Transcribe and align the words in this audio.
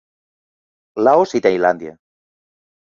Laos 1.07 1.37
i 1.41 1.45
Tailàndia. 1.49 1.97